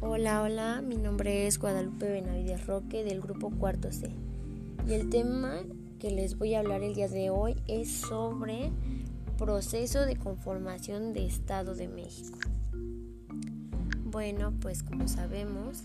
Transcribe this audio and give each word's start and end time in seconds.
Hola, 0.00 0.42
hola, 0.42 0.82
mi 0.82 0.96
nombre 0.96 1.46
es 1.46 1.60
Guadalupe 1.60 2.10
Benavides 2.10 2.66
Roque 2.66 3.04
del 3.04 3.20
grupo 3.20 3.50
Cuarto 3.50 3.92
C 3.92 4.10
y 4.88 4.94
el 4.94 5.10
tema 5.10 5.60
que 6.00 6.10
les 6.10 6.36
voy 6.36 6.54
a 6.54 6.58
hablar 6.58 6.82
el 6.82 6.96
día 6.96 7.06
de 7.06 7.30
hoy 7.30 7.54
es 7.68 7.92
sobre 7.92 8.72
proceso 9.38 10.00
de 10.00 10.16
conformación 10.16 11.12
de 11.12 11.26
Estado 11.26 11.76
de 11.76 11.86
México. 11.86 12.38
Bueno, 14.04 14.54
pues 14.60 14.82
como 14.82 15.06
sabemos, 15.06 15.84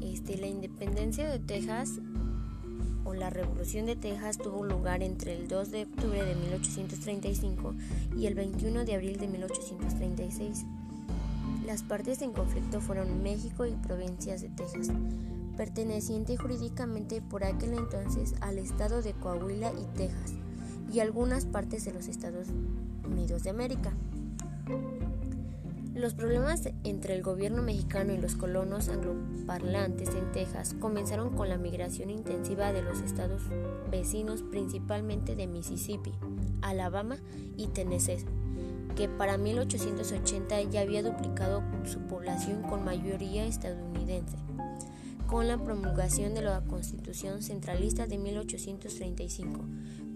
este, 0.00 0.38
la 0.38 0.46
independencia 0.46 1.28
de 1.28 1.40
Texas 1.40 1.98
la 3.14 3.30
revolución 3.30 3.86
de 3.86 3.96
Texas 3.96 4.38
tuvo 4.38 4.64
lugar 4.64 5.02
entre 5.02 5.34
el 5.34 5.48
2 5.48 5.70
de 5.70 5.82
octubre 5.84 6.24
de 6.24 6.34
1835 6.34 7.74
y 8.16 8.26
el 8.26 8.34
21 8.34 8.84
de 8.84 8.94
abril 8.94 9.18
de 9.18 9.28
1836. 9.28 10.64
Las 11.66 11.82
partes 11.82 12.22
en 12.22 12.32
conflicto 12.32 12.80
fueron 12.80 13.22
México 13.22 13.66
y 13.66 13.72
provincias 13.72 14.42
de 14.42 14.48
Texas, 14.48 14.88
perteneciente 15.56 16.36
jurídicamente 16.36 17.20
por 17.20 17.44
aquel 17.44 17.74
entonces 17.74 18.34
al 18.40 18.58
estado 18.58 19.02
de 19.02 19.12
Coahuila 19.12 19.72
y 19.72 19.84
Texas, 19.96 20.34
y 20.92 21.00
algunas 21.00 21.44
partes 21.44 21.84
de 21.84 21.92
los 21.92 22.08
Estados 22.08 22.48
Unidos 23.04 23.42
de 23.42 23.50
América. 23.50 23.92
Los 25.98 26.14
problemas 26.14 26.68
entre 26.84 27.16
el 27.16 27.24
gobierno 27.24 27.60
mexicano 27.60 28.12
y 28.12 28.18
los 28.18 28.36
colonos 28.36 28.88
angloparlantes 28.88 30.10
en 30.10 30.30
Texas 30.30 30.76
comenzaron 30.78 31.34
con 31.34 31.48
la 31.48 31.58
migración 31.58 32.08
intensiva 32.08 32.72
de 32.72 32.82
los 32.82 33.00
estados 33.00 33.42
vecinos, 33.90 34.44
principalmente 34.48 35.34
de 35.34 35.48
Mississippi, 35.48 36.12
Alabama 36.62 37.18
y 37.56 37.66
Tennessee, 37.66 38.24
que 38.94 39.08
para 39.08 39.38
1880 39.38 40.62
ya 40.70 40.82
había 40.82 41.02
duplicado 41.02 41.64
su 41.84 41.98
población 42.02 42.62
con 42.62 42.84
mayoría 42.84 43.44
estadounidense. 43.44 44.36
Con 45.26 45.48
la 45.48 45.58
promulgación 45.58 46.32
de 46.32 46.42
la 46.42 46.60
Constitución 46.60 47.42
Centralista 47.42 48.06
de 48.06 48.18
1835, 48.18 49.64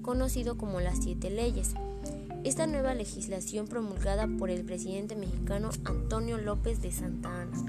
conocido 0.00 0.56
como 0.56 0.80
las 0.80 1.03
Siete 1.03 1.28
Leyes, 1.28 1.75
esta 2.44 2.66
nueva 2.66 2.94
legislación 2.94 3.66
promulgada 3.68 4.26
por 4.26 4.50
el 4.50 4.64
presidente 4.64 5.14
mexicano 5.14 5.70
Antonio 5.84 6.38
López 6.38 6.82
de 6.82 6.90
Santa 6.90 7.42
Ana. 7.42 7.64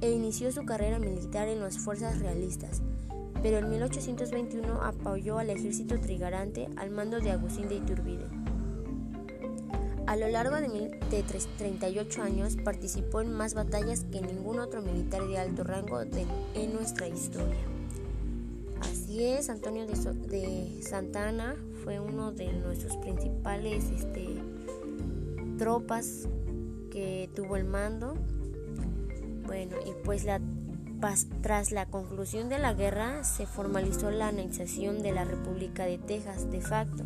e 0.01 0.11
inició 0.11 0.51
su 0.51 0.65
carrera 0.65 0.99
militar 0.99 1.47
en 1.49 1.61
las 1.61 1.79
fuerzas 1.79 2.19
realistas, 2.19 2.83
pero 3.43 3.59
en 3.59 3.71
1821 3.71 4.83
apoyó 4.83 5.39
al 5.39 5.51
ejército 5.51 6.01
trigarante 6.01 6.69
al 6.77 6.91
mando 6.91 7.21
de 7.21 7.31
Agustín 7.31 7.69
de 7.69 7.77
Iturbide. 7.77 8.44
A 10.07 10.17
lo 10.17 10.29
largo 10.29 10.57
de, 10.57 11.25
38 11.57 12.23
años 12.23 12.57
participó 12.63 13.23
en 13.23 13.33
más 13.33 13.55
batallas 13.55 14.05
que 14.13 14.21
ningún 14.21 14.59
otro 14.59 14.83
militar 14.83 15.27
de 15.27 15.39
alto 15.39 15.65
rango 15.65 16.03
en 16.03 16.73
nuestra 16.75 17.09
historia. 17.09 17.61
Así 18.83 19.25
es, 19.25 19.49
Antonio 19.49 19.87
de, 19.87 19.95
de 20.29 20.83
Santana 20.83 21.57
fue 21.85 22.01
uno 22.01 22.33
de 22.33 22.53
nuestros 22.53 22.97
principales 22.99 23.91
este, 23.91 24.37
tropas 25.59 26.29
que 26.91 27.31
tuvo 27.35 27.57
el 27.57 27.65
mando. 27.65 28.15
Bueno, 29.47 29.77
y 29.87 29.93
pues 30.05 30.25
la 30.25 30.39
tras 31.43 31.71
la 31.71 31.85
conclusión 31.85 32.49
de 32.49 32.59
la 32.59 32.73
guerra 32.73 33.25
se 33.25 33.45
formalizó 33.45 34.11
la 34.11 34.29
anexación 34.29 35.03
de 35.03 35.13
la 35.13 35.25
República 35.25 35.85
de 35.85 35.99
Texas 35.99 36.51
de 36.51 36.63
facto. 36.63 37.05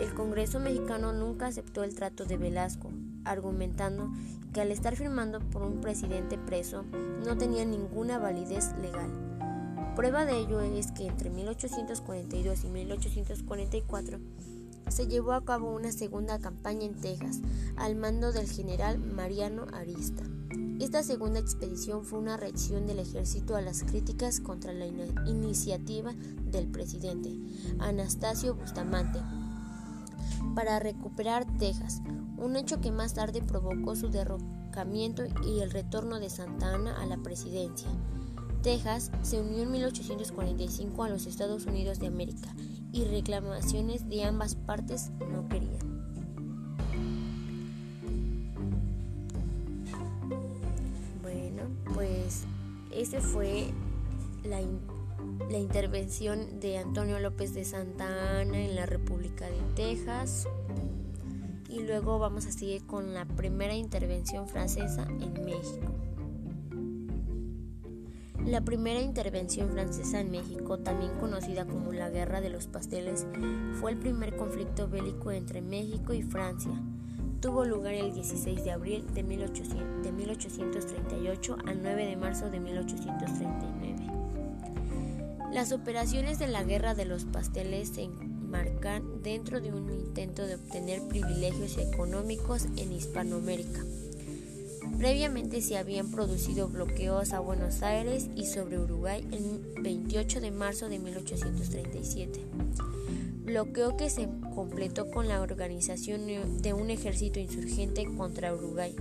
El 0.00 0.12
Congreso 0.14 0.58
mexicano 0.58 1.12
nunca 1.12 1.46
aceptó 1.46 1.84
el 1.84 1.94
trato 1.94 2.24
de 2.24 2.36
Velasco, 2.36 2.90
argumentando 3.24 4.10
que 4.52 4.62
al 4.62 4.72
estar 4.72 4.96
firmando 4.96 5.38
por 5.38 5.62
un 5.62 5.80
presidente 5.80 6.38
preso 6.38 6.84
no 7.24 7.38
tenía 7.38 7.64
ninguna 7.64 8.18
validez 8.18 8.72
legal. 8.82 9.10
Prueba 9.94 10.24
de 10.24 10.36
ello 10.36 10.60
es 10.60 10.90
que 10.90 11.06
entre 11.06 11.30
1842 11.30 12.64
y 12.64 12.66
1844 12.66 14.18
se 14.88 15.06
llevó 15.06 15.34
a 15.34 15.44
cabo 15.44 15.72
una 15.72 15.92
segunda 15.92 16.40
campaña 16.40 16.84
en 16.84 17.00
Texas 17.00 17.40
al 17.76 17.94
mando 17.94 18.32
del 18.32 18.48
general 18.48 18.98
Mariano 18.98 19.66
Arista. 19.72 20.24
Esta 20.84 21.02
segunda 21.02 21.40
expedición 21.40 22.04
fue 22.04 22.18
una 22.18 22.36
reacción 22.36 22.86
del 22.86 22.98
ejército 22.98 23.56
a 23.56 23.62
las 23.62 23.84
críticas 23.84 24.38
contra 24.38 24.74
la 24.74 24.84
iniciativa 25.24 26.12
del 26.44 26.66
presidente 26.66 27.30
Anastasio 27.78 28.54
Bustamante 28.54 29.18
para 30.54 30.78
recuperar 30.80 31.46
Texas, 31.56 32.02
un 32.36 32.56
hecho 32.56 32.82
que 32.82 32.92
más 32.92 33.14
tarde 33.14 33.40
provocó 33.40 33.96
su 33.96 34.10
derrocamiento 34.10 35.22
y 35.46 35.60
el 35.60 35.70
retorno 35.70 36.20
de 36.20 36.28
Santa 36.28 36.74
Ana 36.74 37.00
a 37.00 37.06
la 37.06 37.16
presidencia. 37.16 37.88
Texas 38.62 39.10
se 39.22 39.40
unió 39.40 39.62
en 39.62 39.70
1845 39.70 41.02
a 41.02 41.08
los 41.08 41.24
Estados 41.24 41.64
Unidos 41.64 41.98
de 41.98 42.08
América 42.08 42.54
y 42.92 43.04
reclamaciones 43.04 44.06
de 44.10 44.24
ambas 44.24 44.54
partes 44.54 45.12
no 45.32 45.48
querían. 45.48 45.93
Esa 53.04 53.20
fue 53.20 53.66
la, 54.44 54.62
la, 55.50 55.58
intervención 55.58 56.58
de 56.58 56.78
Antonio 56.78 57.18
López 57.18 57.52
de 57.52 57.66
Santa 57.66 58.40
Ana 58.40 58.64
en 58.64 58.74
la 58.74 58.86
República 58.86 59.44
de 59.44 59.60
Texas. 59.76 60.48
Y 61.68 61.80
luego 61.80 62.18
vamos 62.18 62.46
a 62.46 62.52
seguir 62.52 62.86
con 62.86 63.12
la 63.12 63.26
primera 63.26 63.74
intervención 63.74 64.48
francesa 64.48 65.06
en 65.20 65.34
México. 65.44 65.92
La 68.46 68.62
primera 68.62 69.02
intervención 69.02 69.68
francesa 69.68 70.20
en 70.20 70.30
México, 70.30 70.78
también 70.78 71.12
conocida 71.20 71.66
como 71.66 71.92
la 71.92 72.08
Guerra 72.08 72.40
de 72.40 72.48
los 72.48 72.68
Pasteles, 72.68 73.26
fue 73.82 73.90
el 73.90 73.98
primer 73.98 74.34
conflicto 74.34 74.88
bélico 74.88 75.30
entre 75.30 75.60
México 75.60 76.14
y 76.14 76.22
Francia 76.22 76.72
tuvo 77.44 77.64
lugar 77.66 77.92
el 77.92 78.14
16 78.14 78.64
de 78.64 78.70
abril 78.70 79.04
de, 79.12 79.22
1838 79.22 81.58
al 81.66 81.82
9 81.82 82.06
de 82.06 82.16
marzo 82.16 82.48
de 82.48 82.58
1839. 82.58 83.96
Las 85.52 85.72
operaciones 85.72 86.38
de 86.38 86.46
la 86.46 86.64
Guerra 86.64 86.94
de 86.94 87.04
los 87.04 87.26
Pasteles 87.26 87.90
se 87.90 88.04
enmarcan 88.04 89.22
dentro 89.22 89.60
de 89.60 89.74
un 89.74 89.90
intento 89.90 90.46
de 90.46 90.54
obtener 90.54 91.02
privilegios 91.02 91.76
económicos 91.76 92.64
en 92.78 92.92
Hispanoamérica. 92.92 93.84
Previamente 94.96 95.60
se 95.60 95.76
habían 95.76 96.10
producido 96.10 96.68
bloqueos 96.68 97.34
a 97.34 97.40
Buenos 97.40 97.82
Aires 97.82 98.30
y 98.34 98.46
sobre 98.46 98.78
Uruguay 98.78 99.22
el 99.32 99.82
28 99.82 100.40
de 100.40 100.50
marzo 100.50 100.88
de 100.88 100.98
1837 100.98 102.40
bloqueo 103.44 103.96
que 103.96 104.08
se 104.08 104.28
completó 104.54 105.10
con 105.10 105.28
la 105.28 105.42
organización 105.42 106.26
de 106.62 106.72
un 106.72 106.90
ejército 106.90 107.38
insurgente 107.38 108.06
contra 108.16 108.54
Uruguay, 108.54 108.96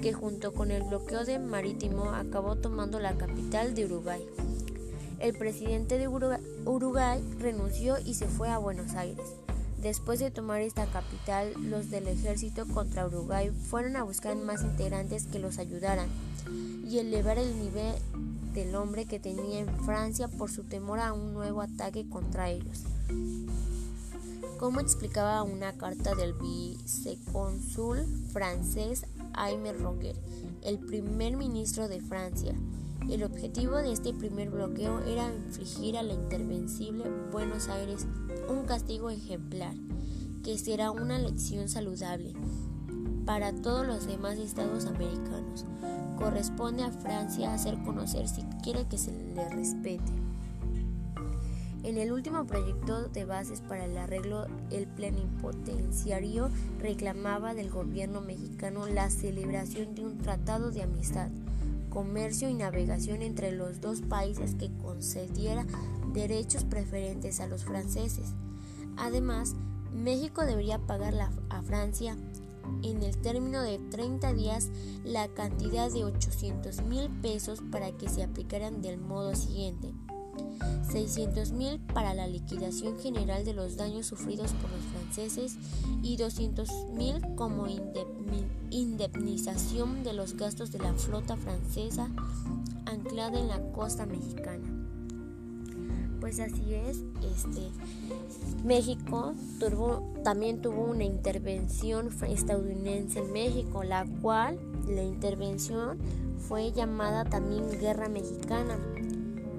que 0.00 0.12
junto 0.12 0.54
con 0.54 0.70
el 0.70 0.84
bloqueo 0.84 1.24
de 1.24 1.40
marítimo 1.40 2.10
acabó 2.10 2.56
tomando 2.56 3.00
la 3.00 3.16
capital 3.16 3.74
de 3.74 3.86
Uruguay. 3.86 4.24
El 5.18 5.36
presidente 5.36 5.98
de 5.98 6.06
Uruguay 6.08 7.20
renunció 7.38 7.96
y 8.04 8.14
se 8.14 8.26
fue 8.26 8.48
a 8.48 8.58
Buenos 8.58 8.94
Aires. 8.94 9.26
Después 9.82 10.20
de 10.20 10.30
tomar 10.30 10.60
esta 10.60 10.86
capital, 10.86 11.52
los 11.58 11.90
del 11.90 12.08
ejército 12.08 12.66
contra 12.66 13.06
Uruguay 13.06 13.50
fueron 13.50 13.96
a 13.96 14.02
buscar 14.02 14.36
más 14.36 14.62
integrantes 14.62 15.26
que 15.26 15.38
los 15.38 15.58
ayudaran 15.58 16.08
y 16.88 16.98
elevar 16.98 17.38
el 17.38 17.58
nivel 17.58 17.94
del 18.54 18.74
hombre 18.76 19.04
que 19.04 19.18
tenía 19.18 19.58
en 19.58 19.84
Francia 19.84 20.28
por 20.28 20.50
su 20.50 20.62
temor 20.62 21.00
a 21.00 21.12
un 21.12 21.34
nuevo 21.34 21.60
ataque 21.60 22.08
contra 22.08 22.50
ellos. 22.50 22.84
Como 24.58 24.80
explicaba 24.80 25.42
una 25.42 25.72
carta 25.72 26.14
del 26.14 26.32
vicecónsul 26.34 28.06
francés 28.32 29.04
Aimé 29.32 29.72
Roger, 29.72 30.16
el 30.62 30.78
primer 30.78 31.36
ministro 31.36 31.88
de 31.88 32.00
Francia, 32.00 32.54
el 33.10 33.24
objetivo 33.24 33.76
de 33.76 33.92
este 33.92 34.14
primer 34.14 34.50
bloqueo 34.50 35.00
era 35.00 35.34
infligir 35.34 35.98
a 35.98 36.02
la 36.02 36.14
intervencible 36.14 37.04
Buenos 37.32 37.68
Aires 37.68 38.06
un 38.48 38.64
castigo 38.64 39.10
ejemplar, 39.10 39.74
que 40.44 40.56
será 40.56 40.92
una 40.92 41.18
lección 41.18 41.68
saludable 41.68 42.32
para 43.26 43.52
todos 43.52 43.86
los 43.86 44.06
demás 44.06 44.38
estados 44.38 44.86
americanos. 44.86 45.64
Corresponde 46.16 46.84
a 46.84 46.92
Francia 46.92 47.52
hacer 47.52 47.82
conocer 47.82 48.28
si 48.28 48.42
quiere 48.62 48.86
que 48.86 48.98
se 48.98 49.12
le 49.12 49.48
respete. 49.50 50.12
En 51.84 51.98
el 51.98 52.12
último 52.12 52.46
proyecto 52.46 53.08
de 53.08 53.26
bases 53.26 53.60
para 53.60 53.84
el 53.84 53.98
arreglo, 53.98 54.46
el 54.70 54.86
plenipotenciario 54.86 56.48
reclamaba 56.78 57.52
del 57.52 57.68
gobierno 57.68 58.22
mexicano 58.22 58.86
la 58.86 59.10
celebración 59.10 59.94
de 59.94 60.06
un 60.06 60.16
tratado 60.16 60.70
de 60.70 60.82
amistad, 60.82 61.28
comercio 61.90 62.48
y 62.48 62.54
navegación 62.54 63.20
entre 63.20 63.52
los 63.52 63.82
dos 63.82 64.00
países 64.00 64.54
que 64.54 64.70
concediera 64.78 65.66
derechos 66.14 66.64
preferentes 66.64 67.40
a 67.40 67.48
los 67.48 67.64
franceses. 67.64 68.32
Además, 68.96 69.54
México 69.92 70.46
debería 70.46 70.78
pagar 70.78 71.14
a 71.50 71.62
Francia 71.62 72.16
en 72.82 73.02
el 73.02 73.14
término 73.18 73.60
de 73.60 73.78
30 73.90 74.32
días 74.32 74.70
la 75.04 75.28
cantidad 75.28 75.92
de 75.92 76.04
800 76.04 76.82
mil 76.84 77.10
pesos 77.20 77.62
para 77.70 77.92
que 77.92 78.08
se 78.08 78.22
aplicaran 78.22 78.80
del 78.80 78.96
modo 78.96 79.34
siguiente. 79.34 79.92
600 80.90 81.52
mil 81.52 81.80
para 81.92 82.14
la 82.14 82.26
liquidación 82.26 82.98
general 82.98 83.44
de 83.44 83.54
los 83.54 83.76
daños 83.76 84.06
sufridos 84.06 84.52
por 84.52 84.70
los 84.70 84.84
franceses 84.92 85.56
y 86.02 86.16
200 86.16 86.68
mil 86.94 87.20
como 87.36 87.66
indemnización 88.70 90.04
de 90.04 90.12
los 90.12 90.36
gastos 90.36 90.72
de 90.72 90.78
la 90.78 90.92
flota 90.94 91.36
francesa 91.36 92.08
anclada 92.86 93.38
en 93.38 93.48
la 93.48 93.60
costa 93.72 94.06
mexicana. 94.06 94.62
Pues 96.20 96.40
así 96.40 96.72
es, 96.72 97.02
este 97.36 97.68
México 98.64 99.34
también 100.22 100.62
tuvo 100.62 100.84
una 100.84 101.04
intervención 101.04 102.08
estadounidense 102.26 103.18
en 103.18 103.32
México, 103.32 103.84
la 103.84 104.06
cual 104.22 104.58
la 104.88 105.02
intervención 105.02 105.98
fue 106.38 106.72
llamada 106.72 107.24
también 107.24 107.70
Guerra 107.78 108.08
Mexicana 108.08 108.78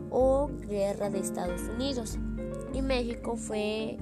o 0.10 0.50
Guerra 0.68 1.10
de 1.10 1.20
Estados 1.20 1.62
Unidos. 1.76 2.18
Y 2.74 2.82
México 2.82 3.36
fue 3.36 3.98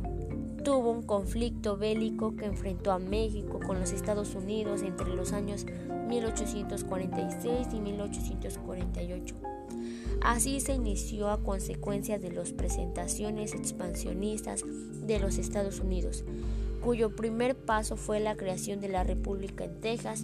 tuvo 0.63 0.91
un 0.91 1.03
conflicto 1.03 1.77
bélico 1.77 2.35
que 2.35 2.45
enfrentó 2.45 2.91
a 2.91 2.99
México 2.99 3.59
con 3.65 3.79
los 3.79 3.91
Estados 3.91 4.33
Unidos 4.33 4.81
entre 4.81 5.13
los 5.13 5.33
años 5.33 5.65
1846 6.07 7.67
y 7.73 7.79
1848. 7.79 9.35
Así 10.21 10.61
se 10.61 10.73
inició 10.73 11.29
a 11.29 11.43
consecuencia 11.43 12.17
de 12.17 12.31
las 12.31 12.53
presentaciones 12.53 13.53
expansionistas 13.53 14.63
de 15.05 15.19
los 15.19 15.37
Estados 15.37 15.81
Unidos, 15.81 16.23
cuyo 16.81 17.13
primer 17.13 17.55
paso 17.57 17.97
fue 17.97 18.21
la 18.21 18.35
creación 18.35 18.79
de 18.79 18.87
la 18.87 19.03
República 19.03 19.65
en 19.65 19.81
Texas, 19.81 20.23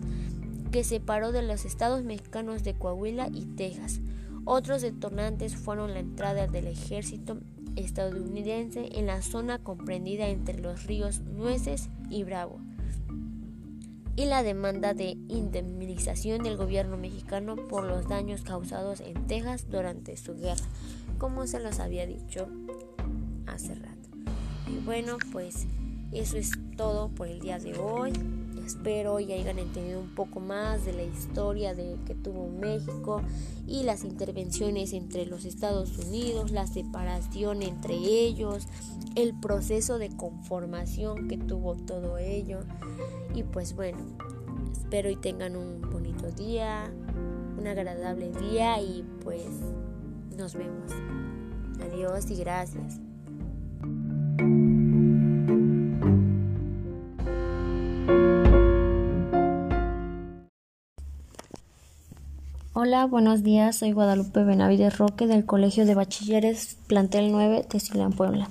que 0.71 0.85
separó 0.85 1.33
de 1.33 1.41
los 1.41 1.65
estados 1.65 2.03
mexicanos 2.03 2.63
de 2.63 2.75
Coahuila 2.75 3.27
y 3.33 3.45
Texas. 3.45 3.99
Otros 4.45 4.81
detonantes 4.81 5.55
fueron 5.55 5.93
la 5.93 5.99
entrada 5.99 6.47
del 6.47 6.67
ejército 6.67 7.39
estadounidense 7.75 8.89
en 8.97 9.05
la 9.05 9.21
zona 9.21 9.59
comprendida 9.59 10.27
entre 10.27 10.59
los 10.59 10.85
ríos 10.85 11.21
Nueces 11.21 11.89
y 12.09 12.23
Bravo 12.23 12.59
y 14.19 14.25
la 14.25 14.43
demanda 14.43 14.93
de 14.93 15.17
indemnización 15.29 16.43
del 16.43 16.57
gobierno 16.57 16.97
mexicano 16.97 17.55
por 17.55 17.85
los 17.85 18.09
daños 18.09 18.41
causados 18.41 18.99
en 18.99 19.27
Texas 19.27 19.67
durante 19.69 20.17
su 20.17 20.35
guerra, 20.35 20.65
como 21.17 21.47
se 21.47 21.61
los 21.61 21.79
había 21.79 22.05
dicho 22.05 22.49
hace 23.47 23.75
rato. 23.75 24.09
Y 24.67 24.83
bueno, 24.83 25.17
pues 25.31 25.67
eso 26.11 26.35
es 26.35 26.51
todo 26.75 27.07
por 27.07 27.29
el 27.29 27.39
día 27.39 27.59
de 27.59 27.77
hoy. 27.77 28.11
Espero 28.69 29.19
y 29.19 29.33
hayan 29.33 29.57
entendido 29.57 29.99
un 29.99 30.13
poco 30.13 30.39
más 30.39 30.85
de 30.85 30.93
la 30.93 31.01
historia 31.01 31.73
de 31.73 31.97
que 32.05 32.13
tuvo 32.13 32.49
México 32.49 33.23
y 33.65 33.81
las 33.81 34.03
intervenciones 34.03 34.93
entre 34.93 35.25
los 35.25 35.45
Estados 35.45 35.97
Unidos, 35.97 36.51
la 36.51 36.67
separación 36.67 37.63
entre 37.63 37.95
ellos, 37.95 38.67
el 39.15 39.33
proceso 39.33 39.97
de 39.97 40.15
conformación 40.15 41.27
que 41.27 41.39
tuvo 41.39 41.77
todo 41.77 42.19
ello. 42.19 42.59
Y 43.33 43.41
pues 43.41 43.73
bueno, 43.73 43.97
espero 44.71 45.09
y 45.09 45.15
tengan 45.15 45.55
un 45.55 45.81
bonito 45.81 46.29
día, 46.29 46.93
un 47.57 47.65
agradable 47.65 48.31
día 48.33 48.79
y 48.79 49.03
pues 49.23 49.47
nos 50.37 50.53
vemos. 50.53 50.91
Adiós 51.81 52.29
y 52.29 52.35
gracias. 52.35 52.99
Hola, 62.89 63.05
buenos 63.05 63.43
días. 63.43 63.75
Soy 63.75 63.91
Guadalupe 63.91 64.43
Benavides 64.43 64.97
Roque 64.97 65.27
del 65.27 65.45
Colegio 65.45 65.85
de 65.85 65.93
Bachilleres 65.93 66.75
Plantel 66.87 67.31
9 67.31 67.67
Silán, 67.77 68.13
Puebla. 68.13 68.49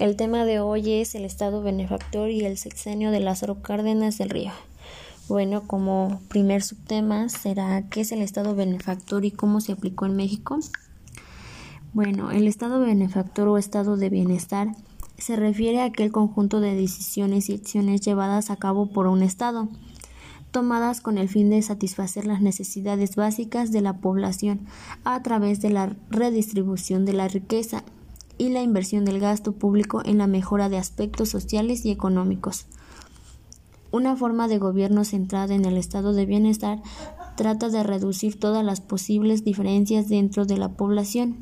El 0.00 0.16
tema 0.16 0.44
de 0.44 0.58
hoy 0.58 0.94
es 0.94 1.14
el 1.14 1.24
Estado 1.24 1.62
benefactor 1.62 2.28
y 2.28 2.44
el 2.44 2.58
sexenio 2.58 3.12
de 3.12 3.20
Lázaro 3.20 3.62
Cárdenas 3.62 4.18
del 4.18 4.30
Río. 4.30 4.50
Bueno, 5.28 5.62
como 5.68 6.20
primer 6.26 6.64
subtema 6.64 7.28
será 7.28 7.88
¿qué 7.88 8.00
es 8.00 8.10
el 8.10 8.22
Estado 8.22 8.56
benefactor 8.56 9.24
y 9.24 9.30
cómo 9.30 9.60
se 9.60 9.70
aplicó 9.70 10.06
en 10.06 10.16
México? 10.16 10.58
Bueno, 11.92 12.32
el 12.32 12.48
Estado 12.48 12.80
benefactor 12.80 13.46
o 13.46 13.58
Estado 13.58 13.96
de 13.96 14.08
bienestar 14.08 14.74
se 15.18 15.36
refiere 15.36 15.82
a 15.82 15.84
aquel 15.84 16.10
conjunto 16.10 16.58
de 16.58 16.74
decisiones 16.74 17.48
y 17.48 17.54
acciones 17.54 18.00
llevadas 18.00 18.50
a 18.50 18.56
cabo 18.56 18.86
por 18.90 19.06
un 19.06 19.22
Estado 19.22 19.68
tomadas 20.52 21.00
con 21.00 21.18
el 21.18 21.28
fin 21.28 21.50
de 21.50 21.62
satisfacer 21.62 22.26
las 22.26 22.40
necesidades 22.40 23.16
básicas 23.16 23.72
de 23.72 23.80
la 23.80 23.98
población 23.98 24.60
a 25.02 25.22
través 25.22 25.60
de 25.60 25.70
la 25.70 25.96
redistribución 26.10 27.04
de 27.04 27.14
la 27.14 27.26
riqueza 27.26 27.82
y 28.38 28.50
la 28.50 28.62
inversión 28.62 29.04
del 29.04 29.18
gasto 29.18 29.52
público 29.52 30.02
en 30.04 30.18
la 30.18 30.26
mejora 30.26 30.68
de 30.68 30.78
aspectos 30.78 31.30
sociales 31.30 31.84
y 31.84 31.90
económicos. 31.90 32.66
Una 33.90 34.16
forma 34.16 34.48
de 34.48 34.58
gobierno 34.58 35.04
centrada 35.04 35.54
en 35.54 35.64
el 35.64 35.76
estado 35.76 36.12
de 36.12 36.26
bienestar 36.26 36.80
trata 37.36 37.68
de 37.68 37.82
reducir 37.82 38.38
todas 38.38 38.64
las 38.64 38.80
posibles 38.80 39.44
diferencias 39.44 40.08
dentro 40.08 40.44
de 40.46 40.56
la 40.56 40.70
población, 40.70 41.36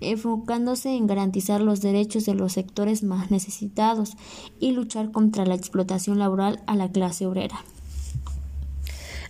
enfocándose 0.00 0.94
en 0.94 1.06
garantizar 1.06 1.60
los 1.60 1.80
derechos 1.80 2.24
de 2.24 2.34
los 2.34 2.52
sectores 2.52 3.02
más 3.02 3.30
necesitados 3.30 4.16
y 4.60 4.72
luchar 4.72 5.12
contra 5.12 5.46
la 5.46 5.54
explotación 5.54 6.18
laboral 6.18 6.62
a 6.66 6.76
la 6.76 6.90
clase 6.90 7.26
obrera. 7.26 7.58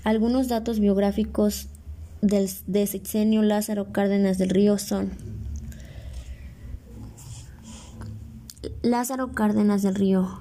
Algunos 0.09 0.49
datos 0.49 0.81
biográficos 0.81 1.69
del, 2.23 2.49
de 2.67 2.87
Sexenio 2.87 3.43
Lázaro 3.43 3.93
Cárdenas 3.93 4.39
del 4.39 4.49
Río 4.49 4.79
son 4.79 5.11
Lázaro 8.81 9.33
Cárdenas 9.33 9.83
del 9.83 9.95
Río, 9.95 10.41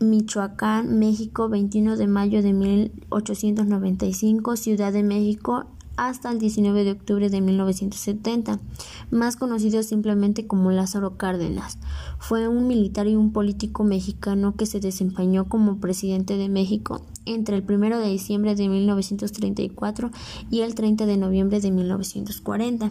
Michoacán, 0.00 0.98
México, 0.98 1.50
21 1.50 1.98
de 1.98 2.06
mayo 2.06 2.42
de 2.42 2.54
1895, 2.54 4.56
Ciudad 4.56 4.94
de 4.94 5.02
México, 5.02 5.66
hasta 5.98 6.30
el 6.30 6.38
19 6.38 6.84
de 6.84 6.92
octubre 6.92 7.28
de 7.28 7.42
1970, 7.42 8.60
más 9.10 9.36
conocido 9.36 9.82
simplemente 9.82 10.46
como 10.46 10.70
Lázaro 10.70 11.16
Cárdenas. 11.16 11.78
Fue 12.18 12.48
un 12.48 12.66
militar 12.66 13.06
y 13.06 13.16
un 13.16 13.32
político 13.32 13.84
mexicano 13.84 14.56
que 14.56 14.66
se 14.66 14.80
desempeñó 14.80 15.48
como 15.48 15.78
presidente 15.78 16.36
de 16.36 16.48
México 16.48 17.06
entre 17.24 17.56
el 17.56 17.64
1 17.68 17.98
de 17.98 18.08
diciembre 18.08 18.54
de 18.54 18.68
1934 18.68 20.10
y 20.50 20.60
el 20.60 20.74
30 20.74 21.06
de 21.06 21.16
noviembre 21.16 21.60
de 21.60 21.70
1940. 21.70 22.90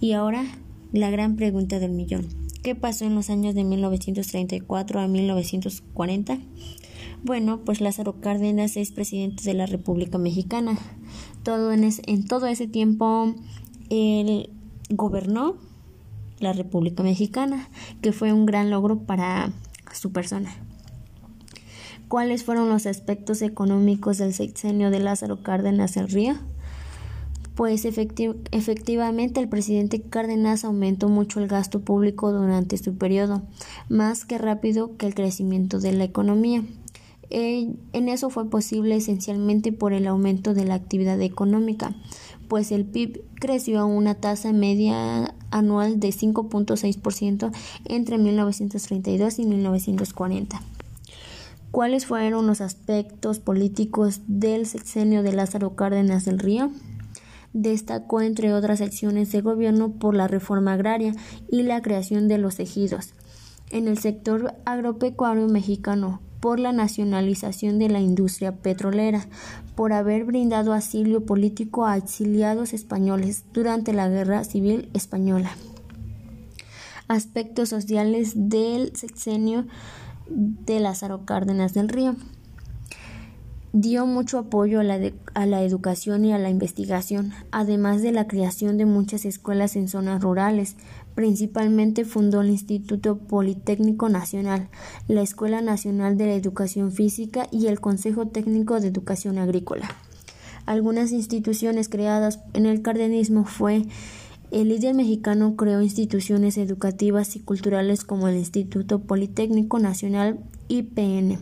Y 0.00 0.12
ahora 0.12 0.44
la 0.92 1.10
gran 1.10 1.36
pregunta 1.36 1.78
del 1.78 1.92
millón. 1.92 2.26
¿Qué 2.62 2.74
pasó 2.74 3.04
en 3.04 3.14
los 3.14 3.28
años 3.28 3.54
de 3.54 3.64
1934 3.64 5.00
a 5.00 5.06
1940? 5.06 6.38
Bueno, 7.22 7.60
pues 7.64 7.80
Lázaro 7.80 8.20
Cárdenas 8.20 8.76
es 8.76 8.90
presidente 8.90 9.44
de 9.44 9.54
la 9.54 9.66
República 9.66 10.18
Mexicana. 10.18 10.78
Todo 11.42 11.72
en, 11.72 11.84
en 12.06 12.26
todo 12.26 12.46
ese 12.46 12.66
tiempo 12.66 13.34
él 13.90 14.50
gobernó 14.90 15.56
la 16.40 16.52
República 16.52 17.02
Mexicana, 17.02 17.68
que 18.02 18.12
fue 18.12 18.32
un 18.32 18.46
gran 18.46 18.70
logro 18.70 18.98
para 19.00 19.52
su 19.92 20.12
persona. 20.12 20.50
¿Cuáles 22.08 22.44
fueron 22.44 22.68
los 22.68 22.86
aspectos 22.86 23.42
económicos 23.42 24.18
del 24.18 24.34
sexenio 24.34 24.90
de 24.90 25.00
Lázaro 25.00 25.42
Cárdenas 25.42 25.96
el 25.96 26.08
Río? 26.08 26.34
Pues 27.54 27.84
efectivamente 27.84 29.40
el 29.40 29.48
presidente 29.48 30.02
Cárdenas 30.02 30.64
aumentó 30.64 31.08
mucho 31.08 31.40
el 31.40 31.46
gasto 31.46 31.80
público 31.80 32.32
durante 32.32 32.76
su 32.78 32.96
periodo, 32.96 33.42
más 33.88 34.24
que 34.24 34.38
rápido 34.38 34.96
que 34.96 35.06
el 35.06 35.14
crecimiento 35.14 35.78
de 35.78 35.92
la 35.92 36.04
economía. 36.04 36.64
en 37.30 38.08
eso 38.08 38.28
fue 38.28 38.50
posible 38.50 38.96
esencialmente 38.96 39.72
por 39.72 39.92
el 39.92 40.06
aumento 40.06 40.52
de 40.52 40.64
la 40.64 40.74
actividad 40.74 41.20
económica, 41.20 41.94
pues 42.54 42.70
el 42.70 42.84
PIB 42.84 43.24
creció 43.40 43.80
a 43.80 43.84
una 43.84 44.14
tasa 44.14 44.52
media 44.52 45.34
anual 45.50 45.98
de 45.98 46.10
5.6% 46.10 47.50
entre 47.86 48.16
1932 48.16 49.40
y 49.40 49.44
1940. 49.44 50.62
¿Cuáles 51.72 52.06
fueron 52.06 52.46
los 52.46 52.60
aspectos 52.60 53.40
políticos 53.40 54.20
del 54.28 54.66
sexenio 54.66 55.24
de 55.24 55.32
Lázaro 55.32 55.74
Cárdenas 55.74 56.26
del 56.26 56.38
Río? 56.38 56.70
Destacó, 57.52 58.20
entre 58.20 58.54
otras 58.54 58.80
acciones 58.80 59.32
de 59.32 59.40
gobierno, 59.40 59.90
por 59.90 60.14
la 60.14 60.28
reforma 60.28 60.74
agraria 60.74 61.12
y 61.50 61.64
la 61.64 61.82
creación 61.82 62.28
de 62.28 62.38
los 62.38 62.60
ejidos. 62.60 63.14
En 63.72 63.88
el 63.88 63.98
sector 63.98 64.54
agropecuario 64.64 65.48
mexicano, 65.48 66.20
por 66.44 66.60
la 66.60 66.72
nacionalización 66.72 67.78
de 67.78 67.88
la 67.88 68.00
industria 68.00 68.52
petrolera, 68.52 69.26
por 69.74 69.94
haber 69.94 70.24
brindado 70.26 70.74
asilo 70.74 71.24
político 71.24 71.86
a 71.86 71.96
exiliados 71.96 72.74
españoles 72.74 73.44
durante 73.54 73.94
la 73.94 74.10
Guerra 74.10 74.44
Civil 74.44 74.90
Española. 74.92 75.56
Aspectos 77.08 77.70
sociales 77.70 78.32
del 78.34 78.94
sexenio 78.94 79.64
de 80.28 80.80
Lázaro 80.80 81.24
Cárdenas 81.24 81.72
del 81.72 81.88
Río 81.88 82.14
dio 83.74 84.06
mucho 84.06 84.38
apoyo 84.38 84.78
a 84.78 84.84
la, 84.84 85.00
a 85.34 85.46
la, 85.46 85.64
educación 85.64 86.24
y 86.24 86.32
a 86.32 86.38
la 86.38 86.48
investigación, 86.48 87.32
además 87.50 88.02
de 88.02 88.12
la 88.12 88.28
creación 88.28 88.78
de 88.78 88.86
muchas 88.86 89.24
escuelas 89.24 89.74
en 89.74 89.88
zonas 89.88 90.22
rurales. 90.22 90.76
Principalmente 91.16 92.04
fundó 92.04 92.42
el 92.42 92.50
Instituto 92.50 93.18
Politécnico 93.18 94.08
Nacional, 94.08 94.68
la 95.08 95.22
Escuela 95.22 95.60
Nacional 95.60 96.16
de 96.16 96.26
la 96.26 96.34
Educación 96.34 96.92
Física 96.92 97.48
y 97.50 97.66
el 97.66 97.80
Consejo 97.80 98.28
Técnico 98.28 98.78
de 98.78 98.88
Educación 98.88 99.38
Agrícola. 99.38 99.88
Algunas 100.66 101.10
instituciones 101.10 101.88
creadas 101.88 102.38
en 102.52 102.66
el 102.66 102.80
cardenismo 102.80 103.44
fue 103.44 103.86
el 104.52 104.68
líder 104.68 104.94
mexicano 104.94 105.56
creó 105.56 105.82
instituciones 105.82 106.58
educativas 106.58 107.34
y 107.34 107.40
culturales 107.40 108.04
como 108.04 108.28
el 108.28 108.36
Instituto 108.36 109.00
Politécnico 109.00 109.80
Nacional 109.80 110.38
IPN, 110.68 111.38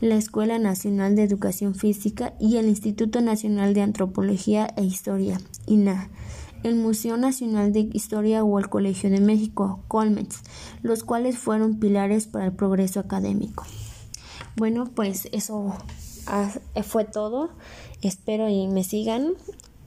la 0.00 0.16
Escuela 0.16 0.58
Nacional 0.58 1.16
de 1.16 1.24
Educación 1.24 1.74
Física 1.74 2.34
y 2.40 2.56
el 2.56 2.68
Instituto 2.68 3.20
Nacional 3.20 3.74
de 3.74 3.82
Antropología 3.82 4.72
e 4.76 4.84
Historia, 4.84 5.40
INA, 5.66 6.10
el 6.62 6.76
Museo 6.76 7.16
Nacional 7.16 7.72
de 7.72 7.88
Historia 7.92 8.44
o 8.44 8.58
el 8.58 8.68
Colegio 8.68 9.10
de 9.10 9.20
México, 9.20 9.80
Colmex, 9.88 10.42
los 10.82 11.04
cuales 11.04 11.38
fueron 11.38 11.78
pilares 11.78 12.26
para 12.26 12.46
el 12.46 12.52
progreso 12.52 13.00
académico. 13.00 13.64
Bueno, 14.56 14.84
pues 14.94 15.28
eso 15.32 15.74
fue 16.82 17.04
todo. 17.04 17.50
Espero 18.02 18.48
y 18.48 18.66
me 18.68 18.84
sigan 18.84 19.32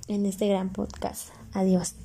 en 0.08 0.26
este 0.26 0.48
gran 0.48 0.72
podcast. 0.72 1.30
Adiós. 1.54 1.96